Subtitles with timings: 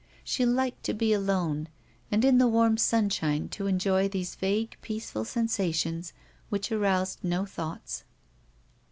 [0.23, 1.67] She liked to be alone,
[2.09, 6.11] and in the warm sunshine, to enjoy these vague, peaceful sensations
[6.49, 8.03] which aroused no thoughts.